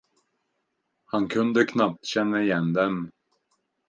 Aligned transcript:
Han 1.05 1.27
kunde 1.27 1.65
knappt 1.65 2.05
känna 2.05 2.41
igen 2.41 2.73
dem. 2.73 3.11